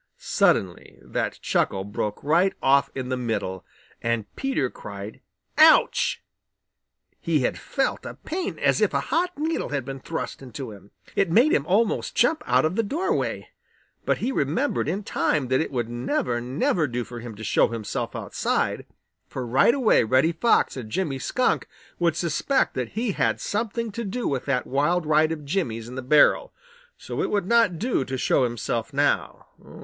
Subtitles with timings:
[0.17, 3.63] Suddenly that chuckle broke right off in the middle,
[4.01, 5.21] and Peter cried
[5.59, 6.23] "Ouch!"
[7.19, 10.89] He had felt a pain as if a hot needle had been thrust into him.
[11.15, 13.49] It made him almost jump out of the doorway.
[14.03, 17.67] But he remembered in time that it would never, never do for him to show
[17.67, 18.87] himself outside,
[19.27, 21.67] for right away Reddy Fox and Jimmy Skunk
[21.99, 25.87] would suspect that he had had something to do with that wild ride of Jimmy's
[25.87, 26.51] in the barrel.
[26.97, 29.45] So it would not do to show himself now.